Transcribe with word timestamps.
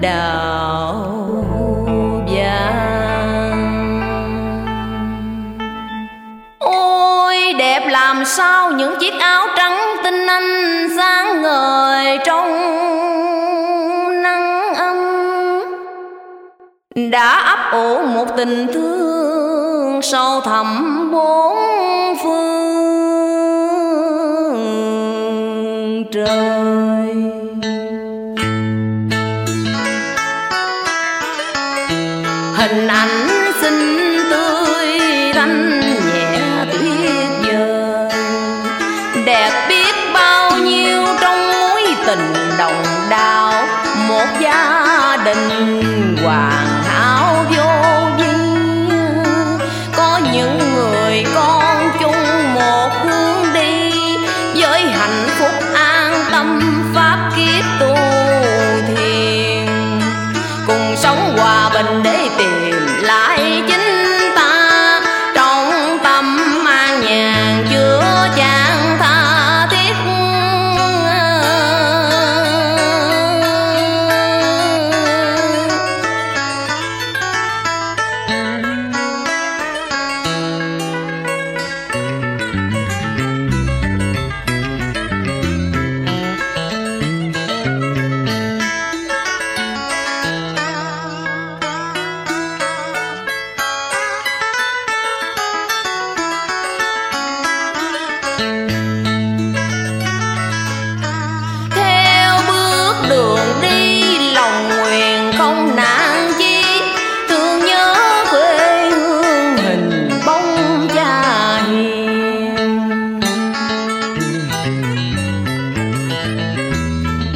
đạo 0.00 1.04
vàng. 2.28 3.60
Ôi, 6.58 7.36
đẹp 7.58 7.88
làm 7.90 8.24
sao 8.24 8.72
những 8.72 8.94
chiếc 9.00 9.14
áo 9.20 9.46
trắng 9.56 9.78
tinh 10.04 10.26
anh 10.26 10.88
sáng 10.96 11.42
ngời 11.42 12.18
trong 12.26 12.52
nắng 14.22 14.74
âm 14.74 14.96
đã 17.10 17.40
ấp 17.40 17.58
ủ 17.72 17.98
một 18.06 18.26
tình 18.36 18.66
thương 18.74 20.02
sâu 20.02 20.40
thẳm 20.40 21.08
bốn 21.12 21.56
phương 22.22 22.54
trời. 26.12 26.63
Hình 32.64 32.88
ảnh 32.88 33.28
xinh 33.60 34.18
tươi 34.30 34.86
thanh 35.34 35.80
nhẹ 35.80 36.64
tuyệt 36.72 37.30
vời 37.42 38.08
đẹp 39.26 39.66
biết 39.68 39.94
bao 40.14 40.58
nhiêu 40.58 41.04
trong 41.20 41.48
mối 41.52 41.82
tình 42.06 42.32
đồng 42.58 42.84
đào 43.10 43.66
một 44.08 44.26
gia 44.40 45.16
đình 45.24 46.16
hoàng 46.24 46.73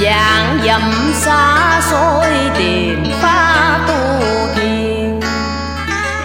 dạng 0.00 0.58
dầm 0.66 1.12
xa 1.14 1.80
xôi 1.90 2.26
tìm 2.58 3.04
phá 3.22 3.78
tu 3.88 4.18
thiền. 4.54 5.20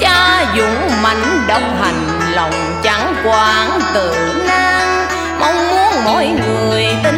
Cha 0.00 0.44
dũng 0.56 1.02
mạnh 1.02 1.44
độc 1.48 1.62
hành, 1.80 2.08
lòng 2.32 2.80
chẳng 2.82 3.14
quản 3.24 3.80
tự 3.94 4.14
nan. 4.46 5.06
Mong 5.40 5.68
muốn 5.68 6.04
mỗi 6.04 6.26
người 6.26 6.86
tin 7.04 7.15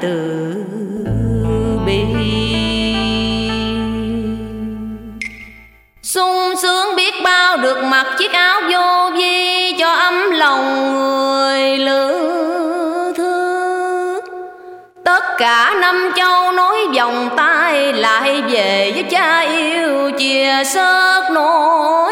từ 0.00 0.54
bi. 1.86 2.04
Sung 6.02 6.54
sướng 6.62 6.96
biết 6.96 7.14
bao 7.24 7.56
được 7.56 7.82
mặc 7.84 8.06
chiếc 8.18 8.32
áo 8.32 8.60
vô 8.72 9.10
vi 9.16 9.72
cho 9.78 9.92
ấm 9.92 10.30
lòng 10.30 10.92
người 10.94 11.78
lữ 11.78 12.12
thư 13.16 14.20
tất 15.04 15.22
cả 15.38 15.74
năm 15.80 16.10
châu 16.16 16.52
nối 16.52 16.76
vòng 16.96 17.28
tay 17.36 17.92
lại 17.92 18.42
về 18.48 18.92
với 18.94 19.02
cha 19.02 19.40
yêu 19.40 20.10
chia 20.18 20.62
sớt 20.64 21.22
nỗi 21.30 22.09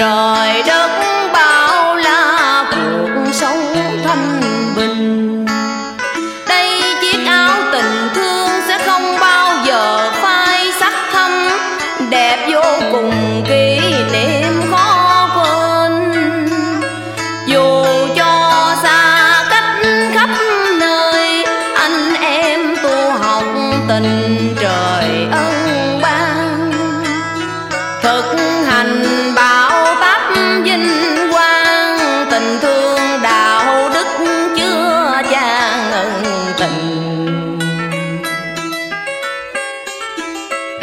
trời 0.00 0.62
đất 0.66 0.90
bao 1.32 1.96
la, 1.96 2.64
cuộc 2.70 3.32
sống 3.32 3.74
thanh 4.04 4.40
bình 4.76 5.46
đây 6.48 6.82
chiếc 7.00 7.26
áo 7.26 7.56
tình 7.72 8.08
thương 8.14 8.50
sẽ 8.68 8.78
không 8.86 9.16
bao 9.20 9.64
giờ 9.66 10.10
phai 10.12 10.72
sắc 10.80 10.92
thâm, 11.12 11.30
đẹp 12.10 12.48
vô 12.52 12.62
cùng 12.92 13.44
kỳ. 13.48 13.89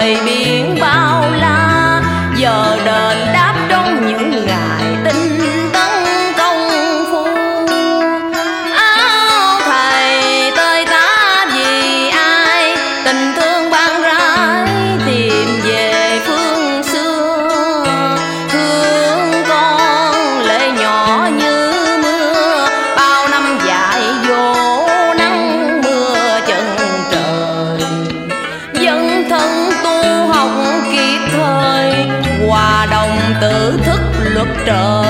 trời 0.00 0.16
biển 0.24 0.76
bao 0.80 1.09
all. 34.70 35.09